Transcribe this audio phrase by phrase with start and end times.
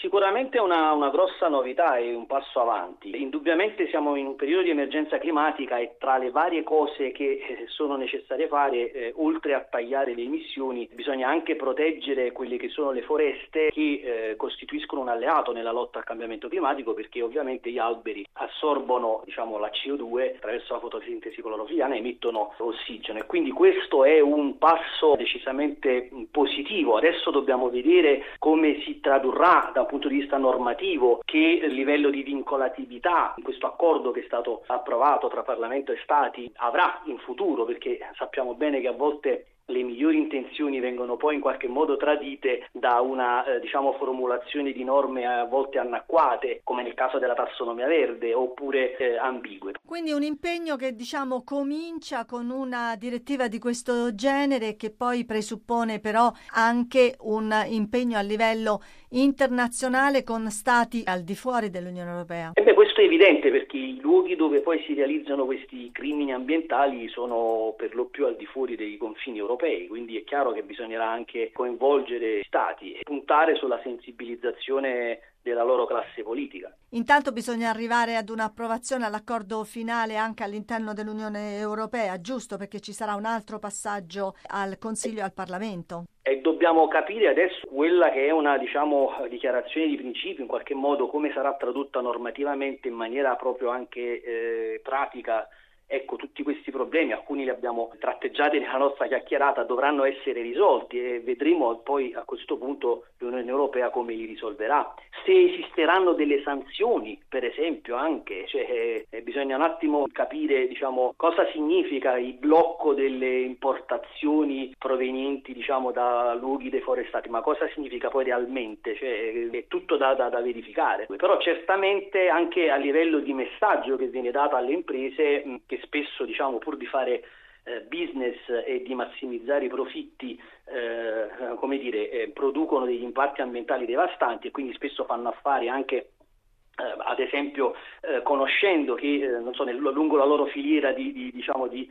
[0.00, 3.20] sicuramente una, una grossa novità e un passo avanti.
[3.20, 7.64] Indubbiamente siamo in un periodo di emergenza climatica e tra le varie cose che eh,
[7.68, 12.92] sono necessarie fare, eh, oltre a tagliare le emissioni, bisogna anche proteggere quelle che sono
[12.92, 17.78] le foreste che eh, costituiscono un alleato nella lotta al cambiamento climatico perché ovviamente gli
[17.78, 24.04] alberi assorbono diciamo, la CO2 attraverso la fotosintesi clorofiliana e emettono ossigeno e quindi questo
[24.04, 26.96] è un passo decisamente positivo.
[26.96, 33.34] Adesso dobbiamo vedere come si tradurrà da punto di vista normativo, che livello di vincolatività
[33.42, 38.54] questo accordo che è stato approvato tra Parlamento e Stati avrà in futuro, perché sappiamo
[38.54, 43.44] bene che a volte le migliori intenzioni vengono poi in qualche modo tradite da una
[43.44, 48.96] eh, diciamo, formulazione di norme a volte anacquate, come nel caso della tassonomia verde, oppure
[48.96, 49.74] eh, ambigue.
[49.84, 56.00] Quindi un impegno che diciamo comincia con una direttiva di questo genere che poi presuppone
[56.00, 62.50] però anche un impegno a livello internazionale con stati al di fuori dell'Unione Europea.
[62.54, 67.08] E beh, questo è evidente perché i luoghi dove poi si realizzano questi crimini ambientali
[67.08, 70.62] sono per lo più al di fuori dei confini europei europei, quindi è chiaro che
[70.62, 76.74] bisognerà anche coinvolgere Stati e puntare sulla sensibilizzazione della loro classe politica.
[76.90, 82.56] Intanto bisogna arrivare ad un'approvazione all'accordo finale anche all'interno dell'Unione Europea, giusto?
[82.56, 86.04] Perché ci sarà un altro passaggio al Consiglio e al Parlamento.
[86.22, 91.06] E dobbiamo capire adesso quella che è una diciamo, dichiarazione di principio, in qualche modo
[91.06, 95.48] come sarà tradotta normativamente in maniera proprio anche eh, pratica
[95.92, 101.18] Ecco, tutti questi problemi, alcuni li abbiamo tratteggiati nella nostra chiacchierata, dovranno essere risolti e
[101.18, 104.94] vedremo poi a questo punto l'Unione Europea come li risolverà.
[105.24, 111.44] Se esisteranno delle sanzioni, per esempio, anche, cioè, eh, bisogna un attimo capire diciamo, cosa
[111.50, 118.94] significa il blocco delle importazioni provenienti diciamo, da luoghi deforestati, ma cosa significa poi realmente,
[118.94, 121.06] cioè, è tutto da, da, da verificare.
[121.16, 126.58] Però certamente anche a livello di messaggio che viene dato alle imprese, che spesso diciamo,
[126.58, 127.22] pur di fare
[127.64, 133.86] eh, business e di massimizzare i profitti eh, come dire, eh, producono degli impatti ambientali
[133.86, 139.64] devastanti e quindi spesso fanno affari anche eh, ad esempio eh, conoscendo che eh, so,
[139.64, 141.88] nel, lungo la loro filiera di, di, diciamo di,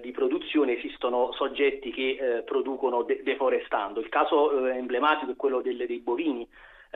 [0.00, 3.98] di produzione esistono soggetti che producono de- deforestando.
[4.00, 6.46] Il caso emblematico è quello delle, dei bovini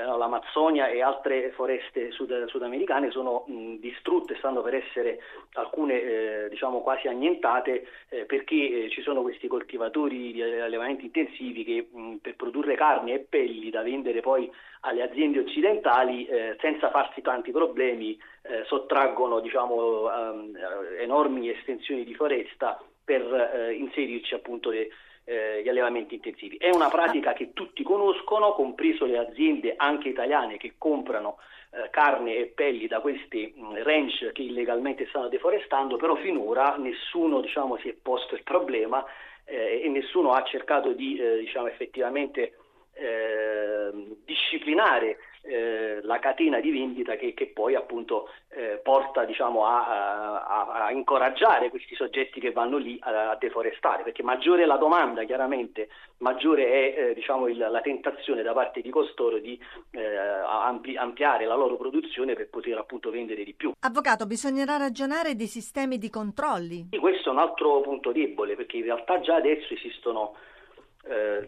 [0.04, 5.20] l'Amazzonia e altre foreste sud- sudamericane sono mh, distrutte, stanno per essere
[5.54, 11.64] alcune eh, diciamo quasi annientate eh, perché eh, ci sono questi coltivatori di allevamenti intensivi
[11.64, 14.50] che mh, per produrre carne e pelli da vendere poi
[14.80, 20.56] alle aziende occidentali eh, senza farsi tanti problemi eh, sottraggono diciamo, um,
[21.00, 24.90] enormi estensioni di foresta per inserirci appunto le
[25.28, 26.56] eh, gli allevamenti intensivi.
[26.56, 31.36] È una pratica che tutti conoscono, compreso le aziende anche italiane che comprano
[31.70, 36.76] eh, carne e pelli da questi mh, mm, ranch che illegalmente stanno deforestando, però finora
[36.76, 39.04] nessuno diciamo, si è posto il problema
[39.44, 42.54] eh, e nessuno ha cercato di eh, diciamo, effettivamente
[42.98, 50.44] ehm, disciplinare eh, la catena di vendita che, che poi appunto eh, porta diciamo, a,
[50.44, 54.76] a, a, incoraggiare questi soggetti che vanno lì a, a, deforestare, perché maggiore è la
[54.76, 55.88] domanda chiaramente,
[56.18, 59.58] maggiore è eh, diciamo, il, la tentazione da parte di costoro di
[59.92, 63.72] eh, ampli, ampliare la loro produzione per poter appunto vendere di più.
[63.80, 66.88] Avvocato, bisognerà ragionare di sistemi di controlli.
[66.90, 70.34] Sì, questo è un altro punto debole, perché in realtà già adesso esistono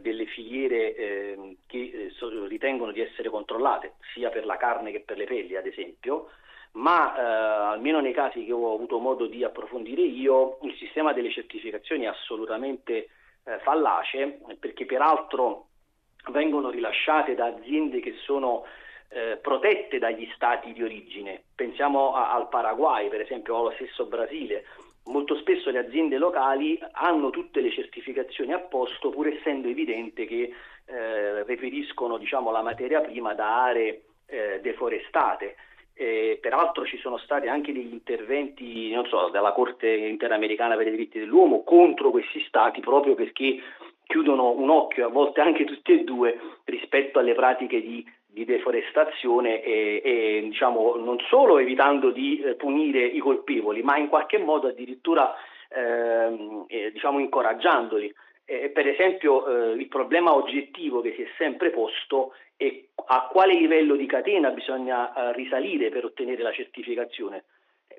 [0.01, 5.17] delle filiere eh, che eh, ritengono di essere controllate, sia per la carne che per
[5.17, 6.31] le pelli, ad esempio,
[6.73, 7.21] ma eh,
[7.75, 12.09] almeno nei casi che ho avuto modo di approfondire io, il sistema delle certificazioni è
[12.09, 13.09] assolutamente
[13.45, 15.67] eh, fallace, perché peraltro
[16.31, 18.65] vengono rilasciate da aziende che sono
[19.11, 21.43] eh, protette dagli stati di origine.
[21.55, 24.65] Pensiamo a, al Paraguay, per esempio, o allo stesso Brasile,
[25.07, 30.53] molto spesso le aziende locali hanno tutte le certificazioni a posto pur essendo evidente che
[30.85, 35.57] eh, reperiscono diciamo, la materia prima da aree eh, deforestate.
[35.93, 41.19] Eh, peraltro ci sono stati anche degli interventi so, della Corte Interamericana per i diritti
[41.19, 43.61] dell'uomo contro questi stati proprio perché
[44.07, 49.63] chiudono un occhio, a volte anche tutti e due, rispetto alle pratiche di di deforestazione
[49.63, 54.69] e, e diciamo, non solo evitando di eh, punire i colpevoli, ma in qualche modo
[54.69, 55.35] addirittura
[55.69, 58.13] ehm, eh, diciamo, incoraggiandoli.
[58.45, 63.55] Eh, per esempio eh, il problema oggettivo che si è sempre posto è a quale
[63.55, 67.45] livello di catena bisogna eh, risalire per ottenere la certificazione,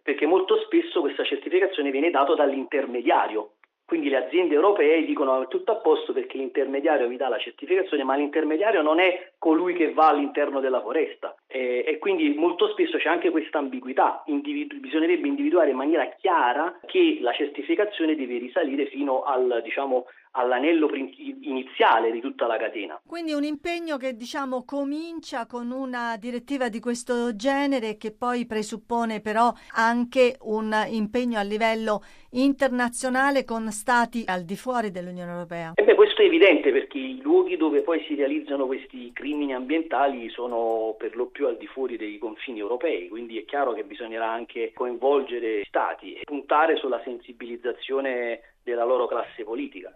[0.03, 3.53] perché molto spesso questa certificazione viene data dall'intermediario
[3.91, 8.15] Quindi le aziende europee dicono tutto a posto perché l'intermediario vi dà la certificazione, ma
[8.15, 13.09] l'intermediario non è colui che va all'interno della foresta e, e quindi molto spesso c'è
[13.09, 14.21] anche questa ambiguità.
[14.27, 20.89] Individu- bisognerebbe individuare in maniera chiara che la certificazione deve risalire fino al, diciamo, all'anello
[20.93, 23.01] iniziale di tutta la catena.
[23.05, 29.21] Quindi un impegno che diciamo comincia con una direttiva di questo genere che poi presuppone
[29.21, 32.01] però anche un impegno a livello
[32.31, 35.71] internazionale con stati al di fuori dell'Unione Europea.
[35.75, 40.29] E beh, questo è evidente perché i luoghi dove poi si realizzano questi crimini ambientali
[40.29, 44.29] sono per lo più al di fuori dei confini europei, quindi è chiaro che bisognerà
[44.29, 49.95] anche coinvolgere stati e puntare sulla sensibilizzazione della loro classe politica.